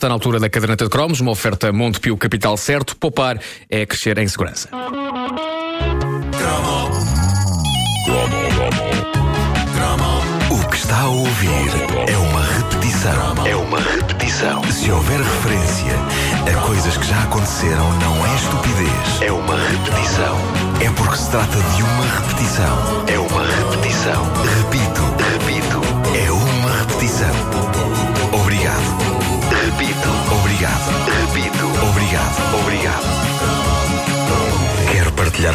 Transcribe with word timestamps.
Está 0.00 0.08
na 0.08 0.14
altura 0.14 0.40
da 0.40 0.48
caderneta 0.48 0.84
de 0.84 0.90
cromos, 0.90 1.20
uma 1.20 1.30
oferta 1.30 1.70
Montepio 1.70 2.16
Capital 2.16 2.56
Certo. 2.56 2.96
Poupar 2.96 3.38
é 3.68 3.84
crescer 3.84 4.16
em 4.16 4.26
segurança. 4.26 4.70
O 10.50 10.68
que 10.70 10.76
está 10.76 11.00
a 11.00 11.08
ouvir 11.10 11.50
é 12.08 12.16
uma 12.16 12.42
repetição. 12.42 13.46
É 13.46 13.54
uma 13.54 13.78
repetição. 13.78 14.64
Se 14.72 14.90
houver 14.90 15.20
referência 15.20 15.92
a 16.48 16.60
coisas 16.62 16.96
que 16.96 17.06
já 17.06 17.22
aconteceram, 17.24 17.92
não 17.98 18.26
é 18.26 18.34
estupidez. 18.36 19.20
É 19.20 19.30
uma 19.30 19.56
repetição. 19.58 20.38
É 20.80 20.90
porque 20.96 21.16
se 21.18 21.30
trata 21.30 21.58
de 21.76 21.82
uma 21.82 22.06
repetição. 22.06 23.04
É 23.06 23.18
uma 23.18 23.44
repetição. 23.44 24.24
Repito, 24.62 24.69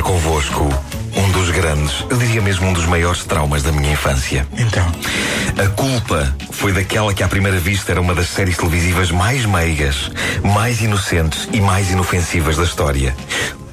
convosco 0.06 0.70
um 1.18 1.32
dos 1.32 1.50
grandes, 1.50 2.06
eu 2.12 2.18
diria 2.18 2.40
mesmo 2.40 2.68
um 2.68 2.74
dos 2.74 2.86
maiores 2.86 3.24
traumas 3.24 3.64
da 3.64 3.72
minha 3.72 3.92
infância. 3.92 4.48
Então, 4.56 4.86
A 5.58 5.68
culpa 5.70 6.32
foi 6.52 6.72
daquela 6.74 7.12
que 7.12 7.24
à 7.24 7.28
primeira 7.28 7.58
vista 7.58 7.92
era 7.92 8.00
uma 8.00 8.14
das 8.14 8.28
séries 8.28 8.56
televisivas 8.56 9.10
mais 9.10 9.46
meigas, 9.46 10.12
mais 10.44 10.80
inocentes 10.80 11.50
e 11.52 11.60
mais 11.60 11.90
inofensivas 11.90 12.56
da 12.56 12.64
história. 12.64 13.16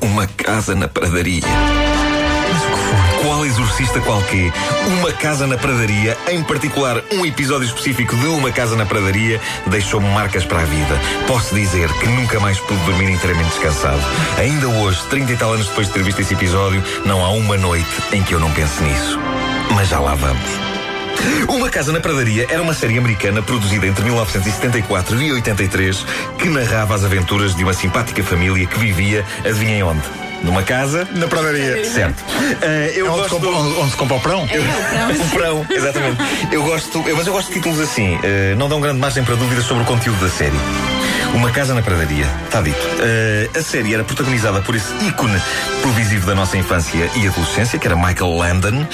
Uma 0.00 0.26
casa 0.26 0.74
na 0.74 0.88
pradaria. 0.88 1.42
mas 1.44 2.62
o 2.62 2.66
que 2.70 2.78
foi? 2.78 3.11
Qual 3.22 3.46
exorcista 3.46 4.00
qualquer, 4.00 4.52
uma 4.98 5.12
casa 5.12 5.46
na 5.46 5.56
pradaria, 5.56 6.18
em 6.28 6.42
particular 6.42 7.00
um 7.12 7.24
episódio 7.24 7.66
específico 7.66 8.16
de 8.16 8.26
uma 8.26 8.50
casa 8.50 8.74
na 8.74 8.84
pradaria, 8.84 9.40
deixou-me 9.68 10.08
marcas 10.08 10.44
para 10.44 10.62
a 10.62 10.64
vida. 10.64 11.00
Posso 11.28 11.54
dizer 11.54 11.88
que 12.00 12.06
nunca 12.08 12.40
mais 12.40 12.58
pude 12.58 12.82
dormir 12.84 13.10
inteiramente 13.10 13.50
descansado. 13.50 14.02
Ainda 14.38 14.68
hoje, 14.68 15.00
30 15.08 15.32
e 15.32 15.36
tal 15.36 15.52
anos 15.52 15.68
depois 15.68 15.86
de 15.86 15.92
ter 15.92 16.02
visto 16.02 16.20
esse 16.20 16.34
episódio, 16.34 16.82
não 17.06 17.24
há 17.24 17.30
uma 17.30 17.56
noite 17.56 18.02
em 18.12 18.24
que 18.24 18.34
eu 18.34 18.40
não 18.40 18.50
pense 18.50 18.82
nisso. 18.82 19.18
Mas 19.70 19.88
já 19.88 20.00
lá 20.00 20.16
vamos. 20.16 20.72
Uma 21.48 21.70
Casa 21.70 21.92
na 21.92 22.00
Pradaria 22.00 22.46
era 22.50 22.60
uma 22.60 22.74
série 22.74 22.98
americana 22.98 23.40
produzida 23.40 23.86
entre 23.86 24.04
1974 24.04 25.22
e 25.22 25.32
83 25.32 26.06
que 26.38 26.48
narrava 26.48 26.94
as 26.94 27.04
aventuras 27.04 27.54
de 27.54 27.62
uma 27.62 27.72
simpática 27.72 28.22
família 28.24 28.66
que 28.66 28.78
vivia, 28.78 29.24
adivinhem 29.44 29.84
onde? 29.84 30.21
Numa 30.42 30.62
casa 30.62 31.06
Na 31.14 31.26
pradaria. 31.28 31.84
Certo. 31.84 32.22
Eh, 32.62 32.92
eu 32.96 33.06
É 33.06 33.10
onde, 33.10 33.20
gosto... 33.20 33.34
se 33.36 33.40
compra, 33.40 33.50
onde, 33.50 33.78
onde 33.80 33.90
se 33.92 33.96
compra 33.96 34.16
o 34.16 34.20
pão? 34.20 34.42
Um 34.44 35.28
perão, 35.30 35.66
exatamente. 35.70 36.18
Eu 36.50 36.62
gosto, 36.64 37.02
eu- 37.06 37.16
mas 37.16 37.26
eu 37.26 37.32
gosto 37.32 37.48
de 37.48 37.54
títulos 37.54 37.80
assim. 37.80 38.18
eh, 38.22 38.54
não 38.56 38.68
dão 38.68 38.80
grande 38.80 38.98
margem 38.98 39.22
para 39.24 39.36
dúvidas 39.36 39.64
sobre 39.64 39.82
o 39.84 39.86
conteúdo 39.86 40.20
da 40.20 40.28
série. 40.30 40.56
Uma 41.34 41.50
Casa 41.50 41.72
na 41.72 41.82
Pradaria, 41.82 42.26
está 42.44 42.60
dito. 42.60 42.78
Eh, 43.00 43.48
a 43.54 43.62
série 43.62 43.94
era 43.94 44.04
protagonizada 44.04 44.60
por 44.60 44.74
esse 44.74 44.92
ícone 45.06 45.40
televisivo 45.80 46.26
da 46.26 46.34
nossa 46.34 46.58
infância 46.58 47.10
e 47.16 47.26
adolescência, 47.26 47.78
que 47.78 47.86
era 47.86 47.96
Michael 47.96 48.36
Landon, 48.36 48.86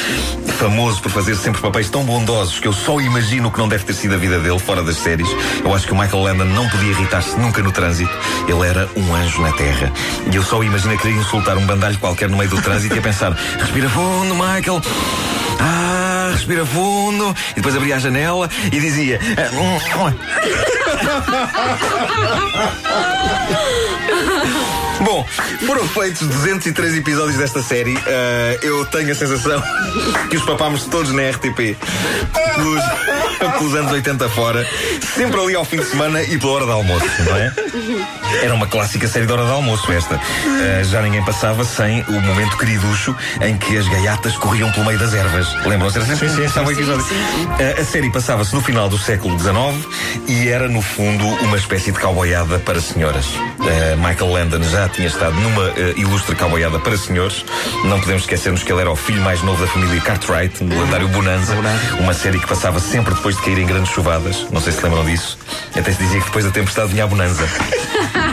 famoso 0.57 1.03
por 1.03 1.11
fazer 1.11 1.35
sempre 1.37 1.61
papéis 1.61 1.91
tão 1.91 2.05
bondosos 2.05 2.61
que 2.61 2.69
eu 2.69 2.73
só 2.73 3.01
imagino 3.01 3.51
que 3.51 3.59
não 3.59 3.69
deve 3.69 3.85
ter 3.85 3.93
sido 3.93 4.15
a 4.15 4.19
vida 4.19 4.39
dele 4.39 4.59
fora 4.59 4.83
das 4.83 4.97
séries. 4.97 5.29
Eu 5.65 5.75
acho 5.75 5.87
que 5.87 5.93
o 5.93 5.99
Michael 5.99 6.23
Landon 6.23 6.45
não 6.45 6.69
podia 6.69 6.91
irritar-se 6.91 7.39
nunca 7.39 7.61
no 7.61 7.73
trânsito. 7.73 8.17
Ele 8.47 8.67
era 8.67 8.89
um 8.97 9.15
anjo 9.15 9.43
na 9.43 9.53
terra. 9.53 9.93
E 10.33 10.37
eu 10.37 10.43
só 10.43 10.63
imagino 10.63 10.97
querer 10.97 11.15
insultar 11.15 11.57
um 11.57 11.67
bandalho 11.67 11.99
qualquer 11.99 12.29
no 12.31 12.37
meio 12.37 12.51
do 12.51 12.63
trânsito 12.63 12.95
e 12.95 12.99
a 12.99 13.03
pensar: 13.03 13.33
respira 13.59 13.89
fundo, 13.89 14.35
Michael. 14.35 14.81
Ah, 15.59 16.31
respira 16.33 16.65
fundo. 16.65 17.35
E 17.53 17.55
depois 17.57 17.75
abria 17.77 17.97
a 17.97 17.99
janela 17.99 18.49
e 18.67 18.81
dizia. 18.81 19.19
"Ah, 19.37 19.49
Bom, 25.01 25.25
foram 25.65 25.87
feitos 25.89 26.27
203 26.27 26.97
episódios 26.97 27.37
desta 27.39 27.63
série. 27.63 27.97
Ah, 28.07 28.59
eu 28.63 28.85
tenho 28.87 29.13
a 29.13 29.15
sensação 29.15 29.63
que 30.29 30.37
os 30.37 30.43
papámos 30.45 30.85
todos 30.85 31.13
na 31.13 31.23
RTP 31.31 31.77
pelos, 32.57 32.83
pelos 33.59 33.75
anos 33.75 33.93
80 33.93 34.29
fora, 34.31 34.67
sempre 35.15 35.41
ali 35.41 35.55
ao 35.55 35.65
fim 35.65 35.77
de 35.79 35.85
semana 35.87 36.23
e 36.23 36.37
pela 36.39 36.53
hora 36.53 36.65
de 36.67 36.73
almoço, 36.73 37.07
não 37.25 37.37
é? 37.37 37.53
Era 38.43 38.55
uma 38.55 38.67
clássica 38.67 39.07
série 39.07 39.27
de 39.27 39.33
hora 39.33 39.45
de 39.45 39.51
almoço 39.53 39.91
esta. 39.93 40.17
Ah, 40.17 40.83
já 40.83 41.01
ninguém 41.01 41.25
passava 41.25 41.65
sem 41.65 42.03
o 42.09 42.13
momento 42.21 42.57
queriducho 42.59 43.15
em 43.41 43.57
que 43.57 43.77
as 43.77 43.87
gaiatas 43.89 44.37
corriam 44.37 44.71
pelo 44.73 44.87
meio 44.87 44.99
das 44.99 45.15
ervas. 45.15 45.48
Lembram-se? 45.65 45.99
Era 45.99 46.07
sempre 46.07 46.29
Sim, 46.29 46.37
sim, 46.37 46.45
estava 46.45 46.69
o 46.69 46.73
episódio. 46.73 47.05
Ah, 47.51 47.81
a 47.81 47.85
série 47.85 48.11
passava-se 48.11 48.55
no 48.55 48.61
final 48.61 48.89
do 48.89 48.99
século 48.99 49.39
XIX 49.39 49.55
e 50.27 50.49
era, 50.49 50.69
no 50.69 50.83
fundo, 50.83 51.25
uma 51.45 51.57
espécie 51.57 51.93
de 51.93 51.99
cowboyada 51.99 52.59
para 52.59 52.81
senhoras. 52.81 53.27
Ah, 53.61 53.97
Michael 53.97 54.33
Landon 54.33 54.63
já 54.63 54.89
tinha 54.89 55.09
estado 55.09 55.35
numa 55.41 55.65
ah, 55.65 55.95
ilustre 55.97 56.35
cowboyada 56.37 56.79
para 56.79 56.97
senhores. 56.97 57.45
Não 57.85 58.01
podemos 58.01 58.23
esquecermos 58.23 58.63
que 58.63 58.73
ele 58.73 58.81
era 58.81 58.91
o 58.91 58.97
filho 58.97 59.23
mais 59.23 59.43
novo 59.43 59.61
da 59.61 59.71
família 59.71 60.01
Cartwright, 60.01 60.63
no 60.63 60.81
lendário 60.81 61.09
Bonanza, 61.09 61.55
uma 62.01 62.15
série 62.15 62.39
que 62.39 62.47
passava 62.47 62.81
sempre 62.81 63.15
depois 63.15 63.37
de 63.37 63.43
cair 63.43 63.59
em 63.59 63.67
grandes 63.67 63.93
chuvadas. 63.93 64.47
Não 64.51 64.61
sei 64.61 64.73
se 64.73 64.83
lembram 64.83 65.05
disso. 65.05 65.39
Até 65.77 65.93
se 65.93 65.99
dizia 65.99 66.21
que 66.21 66.27
depois 66.27 66.45
da 66.45 66.51
tempestade 66.51 66.89
vinha 66.89 67.05
a 67.05 67.07
Bonanza. 67.07 67.49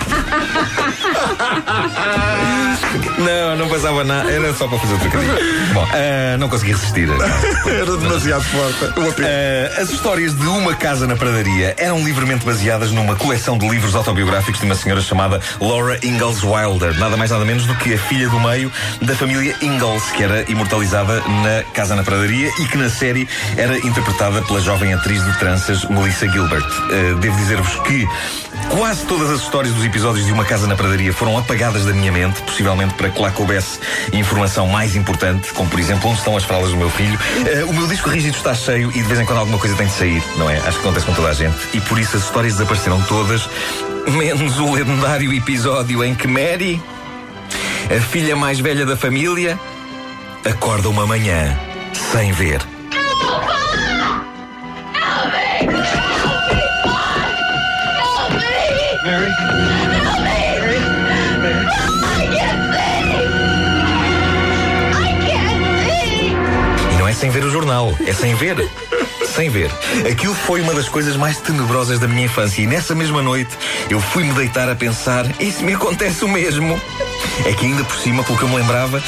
Não, 3.17 3.55
não 3.55 3.69
passava 3.69 4.03
nada. 4.03 4.29
Era 4.31 4.53
só 4.53 4.67
para 4.67 4.77
fazer 4.79 4.93
o 4.93 4.99
trocadilho. 4.99 5.33
Bom, 5.73 5.87
ah, 5.91 6.37
não 6.37 6.49
consegui 6.49 6.73
resistir. 6.73 7.07
Era 7.65 7.97
demasiado 7.97 8.43
forte. 8.43 8.93
Ah, 9.21 9.81
as 9.81 9.89
histórias 9.89 10.35
de 10.35 10.45
Uma 10.47 10.75
Casa 10.75 11.07
na 11.07 11.15
Pradaria 11.15 11.75
eram 11.77 12.03
livremente 12.03 12.45
baseadas 12.45 12.91
numa 12.91 13.15
coleção 13.15 13.57
de 13.57 13.67
livros 13.67 13.95
autobiográficos 13.95 14.59
de 14.59 14.65
uma 14.65 14.75
senhora 14.75 15.01
chamada 15.01 15.39
Laura 15.59 15.99
Ingalls 16.03 16.45
Wilder, 16.45 16.97
nada 16.99 17.15
mais 17.17 17.31
nada 17.31 17.45
menos 17.45 17.65
do 17.65 17.75
que 17.75 17.93
a 17.93 17.97
filha 17.97 18.29
do 18.29 18.39
meio 18.39 18.71
da 19.01 19.15
família 19.15 19.55
Ingalls, 19.61 20.11
que 20.11 20.23
era 20.23 20.49
imortalizada 20.49 21.21
na 21.21 21.63
Casa 21.73 21.95
na 21.95 22.03
Pradaria 22.03 22.49
e 22.59 22.65
que 22.65 22.77
na 22.77 22.89
série 22.89 23.27
era 23.57 23.77
interpretada 23.79 24.41
pela 24.43 24.61
jovem 24.61 24.93
atriz 24.93 25.23
de 25.23 25.37
tranças 25.39 25.83
Melissa 25.85 26.27
Gilbert. 26.29 26.65
Ah, 26.65 27.19
devo 27.19 27.37
dizer-vos 27.37 27.75
que 27.87 28.07
quase 28.69 29.05
todas 29.05 29.29
as 29.29 29.41
histórias 29.41 29.73
dos 29.73 29.85
episódios 29.85 30.25
de 30.25 30.31
Uma 30.31 30.45
Casa 30.45 30.67
na 30.67 30.75
Pradaria 30.75 31.13
foram 31.13 31.37
apagadas 31.45 31.85
da 31.85 31.93
minha 31.93 32.11
mente, 32.11 32.41
possivelmente 32.41 32.95
para 32.95 33.09
que 33.09 33.21
lá 33.21 33.29
coubesse 33.29 33.79
informação 34.11 34.67
mais 34.67 34.95
importante, 34.95 35.53
como 35.53 35.69
por 35.69 35.79
exemplo 35.79 36.09
onde 36.09 36.17
estão 36.17 36.35
as 36.35 36.43
fraldas 36.43 36.71
do 36.71 36.77
meu 36.77 36.89
filho. 36.89 37.17
Eh, 37.45 37.63
o 37.63 37.73
meu 37.73 37.87
disco 37.87 38.09
rígido 38.09 38.35
está 38.35 38.53
cheio 38.55 38.89
e 38.89 38.93
de 38.93 39.03
vez 39.03 39.19
em 39.19 39.25
quando 39.25 39.39
alguma 39.39 39.59
coisa 39.59 39.75
tem 39.75 39.85
de 39.85 39.93
sair, 39.93 40.23
não 40.37 40.49
é? 40.49 40.57
Acho 40.57 40.71
que 40.71 40.79
acontece 40.79 41.05
com 41.05 41.13
toda 41.13 41.29
a 41.29 41.33
gente. 41.33 41.55
E 41.73 41.79
por 41.81 41.99
isso 41.99 42.17
as 42.17 42.23
histórias 42.23 42.53
desapareceram 42.53 42.99
todas, 43.03 43.47
menos 44.07 44.57
o 44.59 44.73
lendário 44.73 45.31
episódio 45.31 46.03
em 46.03 46.15
que 46.15 46.27
Mary, 46.27 46.81
a 47.95 48.01
filha 48.01 48.35
mais 48.35 48.59
velha 48.59 48.85
da 48.85 48.97
família, 48.97 49.59
acorda 50.43 50.89
uma 50.89 51.05
manhã 51.05 51.55
sem 51.93 52.31
ver. 52.31 52.59
E 59.91 59.94
sem 67.25 67.31
ver 67.31 67.43
o 67.43 67.49
jornal, 67.49 67.91
é 68.05 68.13
sem 68.13 68.35
ver. 68.35 68.69
Sem 69.25 69.49
ver. 69.49 69.71
Aquilo 70.07 70.35
foi 70.35 70.61
uma 70.61 70.75
das 70.75 70.87
coisas 70.87 71.15
mais 71.15 71.37
tenebrosas 71.39 71.97
da 71.97 72.07
minha 72.07 72.25
infância. 72.25 72.61
E 72.61 72.67
nessa 72.67 72.93
mesma 72.93 73.19
noite 73.19 73.49
eu 73.89 73.99
fui-me 73.99 74.31
deitar 74.33 74.69
a 74.69 74.75
pensar: 74.75 75.25
isso 75.41 75.63
me 75.63 75.73
acontece 75.73 76.23
o 76.23 76.27
mesmo. 76.27 76.79
É 77.43 77.51
que 77.53 77.65
ainda 77.65 77.83
por 77.83 77.97
cima, 77.97 78.23
pelo 78.23 78.37
que 78.37 78.43
eu 78.43 78.49
me 78.49 78.57
lembrava, 78.57 79.01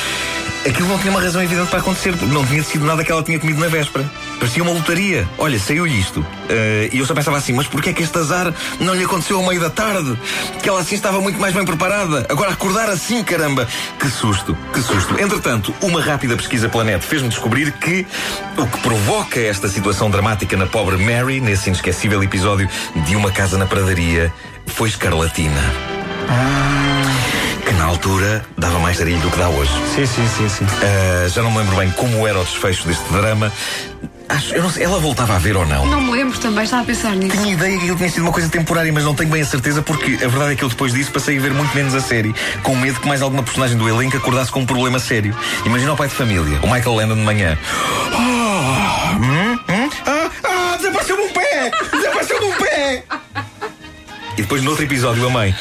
aquilo 0.68 0.88
não 0.88 1.00
tinha 1.00 1.12
uma 1.12 1.22
razão 1.22 1.42
evidente 1.42 1.70
para 1.70 1.80
acontecer, 1.80 2.16
não 2.28 2.46
tinha 2.46 2.64
sido 2.64 2.86
nada 2.86 3.04
que 3.04 3.12
ela 3.12 3.24
tinha 3.24 3.40
comido 3.40 3.60
na 3.60 3.68
véspera. 3.68 4.10
Parecia 4.40 4.62
uma 4.64 4.72
lotaria. 4.72 5.28
Olha, 5.38 5.60
saiu-lhe 5.60 6.00
isto. 6.00 6.26
Eh, 6.50 6.90
e 6.94 7.00
eu 7.00 7.06
só 7.06 7.14
pensava 7.14 7.38
assim, 7.38 7.54
mas 7.54 7.68
porquê 7.68 7.90
é 7.90 7.94
que 7.94 8.04
este 8.04 8.18
azar 8.18 8.54
não 8.80 8.94
lhe 8.94 9.04
aconteceu 9.04 9.38
ao 9.38 9.46
meio 9.46 9.60
da 9.60 9.70
tarde? 9.70 10.18
Que 10.62 10.70
ela 10.70 10.82
assim 10.82 10.96
estava 10.96 11.20
muito 11.22 11.40
mais 11.40 11.54
bem 11.54 11.66
preparada. 11.66 12.26
Agora 12.30 12.52
acordar 12.52 12.90
assim, 12.90 13.24
caramba! 13.24 13.68
Que 14.00 14.10
susto, 14.10 14.58
que 14.74 14.82
susto. 14.82 15.20
Entretanto, 15.20 15.74
uma 15.82 16.02
rápida 16.02 16.36
pesquisa 16.36 16.70
pela 16.70 16.84
net 16.84 17.06
fez-me 17.06 17.30
descobrir 17.30 17.72
que 17.74 18.06
o 18.58 18.68
que 18.68 18.80
provoca 18.80 19.40
esta 19.40 19.68
situação 19.68 20.10
dramática 20.10 20.56
na 20.58 20.66
pobre 20.66 20.98
Mary, 20.98 21.40
nesse 21.40 21.70
inesquecível 21.70 22.22
episódio 22.24 22.70
de 22.96 23.16
Uma 23.16 23.32
Casa 23.32 23.58
na 23.58 23.66
Pradaria, 23.66 24.32
foi 24.66 24.90
escarlatina. 24.90 25.62
Na 26.28 26.77
altura 27.90 28.46
dava 28.58 28.80
mais 28.80 28.98
tarilho 28.98 29.20
do 29.22 29.30
que 29.30 29.38
dá 29.38 29.50
hoje. 29.50 29.72
Sim, 29.96 30.06
sim, 30.06 30.28
sim, 30.28 30.50
sim. 30.50 30.66
Uh, 30.66 31.30
já 31.30 31.42
não 31.42 31.52
me 31.52 31.60
lembro 31.60 31.76
bem 31.76 31.90
como 31.92 32.28
era 32.28 32.40
o 32.40 32.44
desfecho 32.44 32.88
deste 32.88 33.04
drama. 33.12 33.52
Acho, 34.30 34.56
eu 34.56 34.62
não 34.62 34.70
sei, 34.70 34.84
ela 34.84 35.00
voltava 35.00 35.36
a 35.36 35.40
ver 35.40 35.56
ou 35.56 35.66
não? 35.66 35.86
Não 35.86 36.02
me 36.02 36.12
lembro 36.12 36.38
também, 36.38 36.66
estava 36.66 36.84
a 36.84 36.86
pensar 36.86 37.16
nisso. 37.16 37.38
Tinha 37.38 37.54
ideia 37.54 37.72
que 37.72 37.84
aquilo 37.84 37.98
tinha 37.98 38.10
sido 38.10 38.24
uma 38.24 38.34
coisa 38.34 38.50
temporária, 38.50 38.92
mas 38.92 39.06
não 39.06 39.16
tenho 39.16 39.30
bem 39.30 39.42
a 39.42 39.46
certeza 39.46 39.82
porque 39.82 40.16
a 40.16 40.28
verdade 40.28 40.52
é 40.52 40.56
que 40.56 40.64
eu 40.64 40.70
depois 40.70 40.94
disso 40.94 41.12
passei 41.12 41.38
a 41.38 41.42
ver 41.42 41.54
muito 41.54 41.74
menos 41.74 41.96
a 41.96 42.02
série, 42.02 42.36
com 42.62 42.76
medo 42.76 43.00
que 43.00 43.08
mais 43.08 43.22
alguma 43.22 43.42
personagem 43.42 43.78
do 43.78 43.88
elenco 43.88 44.18
acordasse 44.18 44.52
com 44.52 44.60
um 44.60 44.66
problema 44.66 45.00
sério. 45.00 45.36
Imagina 45.66 45.94
o 45.94 45.96
pai 45.96 46.10
de 46.10 46.14
família, 46.16 46.60
o 46.62 46.68
Michael 46.68 46.96
Landon 46.96 47.16
de 47.16 47.22
manhã. 47.22 47.58
Ah, 48.14 49.16
hum, 49.16 49.60
hum, 49.70 49.90
ah, 50.06 50.30
ah, 50.44 50.78
desapareceu-me 50.78 51.24
um 51.24 51.30
pé! 51.30 51.72
Desapareceu-me 51.94 52.46
um 52.48 52.58
pé! 52.58 53.04
E 54.38 54.42
depois, 54.44 54.62
no 54.62 54.70
outro 54.70 54.86
episódio, 54.86 55.26
a 55.26 55.30
mãe. 55.32 55.56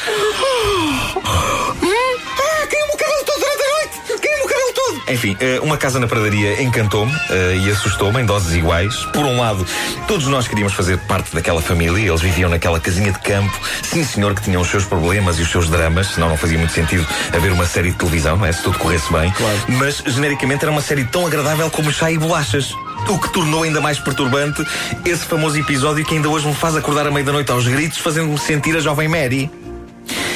Enfim, 5.08 5.36
eh, 5.38 5.60
uma 5.62 5.76
casa 5.76 6.00
na 6.00 6.08
pradaria 6.08 6.62
encantou-me 6.62 7.12
eh, 7.30 7.60
e 7.62 7.70
assustou-me 7.70 8.20
em 8.20 8.26
doses 8.26 8.54
iguais. 8.54 8.94
Por 9.12 9.24
um 9.24 9.38
lado, 9.38 9.64
todos 10.08 10.26
nós 10.26 10.48
queríamos 10.48 10.74
fazer 10.74 10.98
parte 10.98 11.32
daquela 11.34 11.62
família. 11.62 12.08
Eles 12.08 12.20
viviam 12.20 12.50
naquela 12.50 12.80
casinha 12.80 13.12
de 13.12 13.18
campo. 13.20 13.58
Sim, 13.82 14.04
senhor, 14.04 14.34
que 14.34 14.42
tinham 14.42 14.60
os 14.60 14.68
seus 14.68 14.84
problemas 14.84 15.38
e 15.38 15.42
os 15.42 15.50
seus 15.50 15.68
dramas. 15.68 16.08
Senão 16.08 16.28
não 16.28 16.36
fazia 16.36 16.58
muito 16.58 16.72
sentido 16.72 17.06
haver 17.32 17.52
uma 17.52 17.66
série 17.66 17.90
de 17.90 17.96
televisão, 17.96 18.36
não 18.36 18.46
é? 18.46 18.52
Se 18.52 18.62
tudo 18.62 18.78
corresse 18.78 19.12
bem. 19.12 19.30
Claro. 19.30 19.58
Mas, 19.68 20.02
genericamente, 20.06 20.64
era 20.64 20.72
uma 20.72 20.82
série 20.82 21.04
tão 21.04 21.26
agradável 21.26 21.70
como 21.70 21.92
chá 21.92 22.10
e 22.10 22.18
bolachas. 22.18 22.72
O 23.08 23.18
que 23.18 23.32
tornou 23.32 23.62
ainda 23.62 23.80
mais 23.80 24.00
perturbante 24.00 24.64
esse 25.04 25.24
famoso 25.24 25.56
episódio 25.58 26.04
que 26.04 26.14
ainda 26.14 26.28
hoje 26.28 26.48
me 26.48 26.54
faz 26.54 26.74
acordar 26.74 27.06
à 27.06 27.10
meia 27.10 27.24
da 27.24 27.32
noite 27.32 27.52
aos 27.52 27.66
gritos, 27.68 27.98
fazendo-me 27.98 28.38
sentir 28.38 28.76
a 28.76 28.80
jovem 28.80 29.06
Mary. 29.06 29.50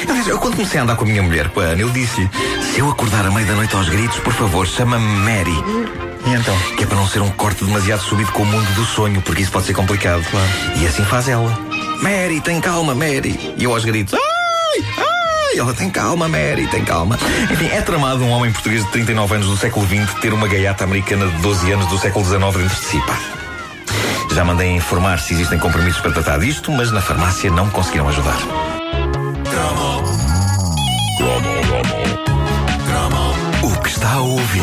Aliás, 0.07 0.27
eu 0.27 0.39
quando 0.39 0.55
comecei 0.55 0.79
a 0.79 0.83
andar 0.83 0.95
com 0.95 1.03
a 1.03 1.07
minha 1.07 1.21
mulher, 1.21 1.49
com 1.49 1.59
a 1.59 1.63
Ana, 1.63 1.81
eu 1.81 1.89
disse-lhe: 1.89 2.29
se 2.71 2.79
eu 2.79 2.89
acordar 2.89 3.25
à 3.25 3.31
meia 3.31 3.45
da 3.45 3.53
noite 3.53 3.75
aos 3.75 3.89
gritos, 3.89 4.19
por 4.19 4.33
favor, 4.33 4.67
chama-me 4.67 5.05
Mary. 5.05 5.63
E 6.25 6.33
então? 6.33 6.55
Que 6.77 6.83
é 6.83 6.87
para 6.87 6.97
não 6.97 7.07
ser 7.07 7.21
um 7.21 7.29
corte 7.31 7.63
demasiado 7.63 8.01
subido 8.01 8.31
com 8.31 8.43
o 8.43 8.45
mundo 8.45 8.67
do 8.73 8.85
sonho, 8.85 9.21
porque 9.21 9.41
isso 9.41 9.51
pode 9.51 9.65
ser 9.65 9.73
complicado. 9.73 10.23
Claro. 10.29 10.47
E 10.77 10.85
assim 10.85 11.03
faz 11.03 11.27
ela. 11.27 11.57
Mary, 12.01 12.41
tem 12.41 12.59
calma, 12.61 12.93
Mary. 12.93 13.53
E 13.57 13.63
eu 13.63 13.73
aos 13.73 13.85
gritos: 13.85 14.13
ai, 14.13 14.85
ai, 14.97 15.59
ela 15.59 15.73
tem 15.73 15.89
calma, 15.89 16.27
Mary, 16.27 16.67
tem 16.67 16.83
calma. 16.83 17.17
Enfim, 17.51 17.67
é 17.67 17.81
tramado 17.81 18.23
um 18.23 18.29
homem 18.29 18.51
português 18.51 18.83
de 18.83 18.91
39 18.91 19.35
anos 19.35 19.47
do 19.47 19.57
século 19.57 19.85
XX 19.85 20.13
ter 20.19 20.33
uma 20.33 20.47
gaiata 20.47 20.83
americana 20.83 21.27
de 21.27 21.37
12 21.37 21.71
anos 21.71 21.87
do 21.87 21.97
século 21.97 22.25
XIX 22.25 22.39
dentro 22.39 22.75
de 22.75 22.85
si, 22.85 22.99
pá. 23.05 23.17
Já 24.33 24.45
mandei 24.45 24.71
informar 24.71 25.19
se 25.19 25.33
existem 25.33 25.59
compromissos 25.59 25.99
para 25.99 26.11
tratar 26.11 26.39
disto, 26.39 26.71
mas 26.71 26.91
na 26.91 27.01
farmácia 27.01 27.51
não 27.51 27.65
me 27.65 27.71
conseguiram 27.71 28.07
ajudar. 28.07 28.37
A 34.21 34.23
ouvir 34.23 34.61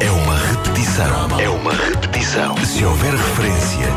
é 0.00 0.10
uma 0.12 0.36
repetição. 0.36 1.40
É 1.40 1.48
uma 1.48 1.72
repetição. 1.72 2.56
Se 2.64 2.84
houver 2.84 3.12
referência 3.12 3.88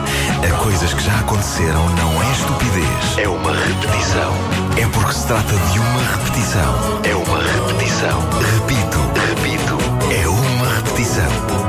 a 0.44 0.64
coisas 0.64 0.96
que 0.96 1.04
já 1.04 1.20
aconteceram, 1.20 1.88
não 1.90 2.24
é 2.24 2.32
estupidez. 2.32 3.18
É 3.18 3.28
uma 3.28 3.52
repetição. 3.52 4.34
É 4.82 4.88
porque 4.88 5.14
se 5.14 5.28
trata 5.28 5.54
de 5.72 5.80
uma 5.80 6.02
repetição. 6.02 7.02
É 7.04 7.16
uma 7.16 7.40
repetição. 7.40 8.20
Repito, 8.56 8.98
repito. 9.30 9.78
É 10.12 10.28
uma 10.28 10.76
repetição. 10.76 11.65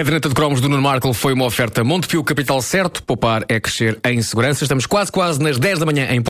Caderneta 0.00 0.30
de 0.30 0.34
cromos 0.34 0.62
do 0.62 0.68
Nuno 0.70 0.80
Marco 0.80 1.12
foi 1.12 1.34
uma 1.34 1.44
oferta 1.44 1.84
Montepio 1.84 2.24
Capital 2.24 2.62
Certo. 2.62 3.02
Poupar 3.02 3.44
é 3.50 3.60
crescer 3.60 4.00
em 4.02 4.22
segurança. 4.22 4.64
Estamos 4.64 4.86
quase, 4.86 5.12
quase 5.12 5.38
nas 5.42 5.58
10 5.58 5.80
da 5.80 5.84
manhã 5.84 6.06
em 6.10 6.18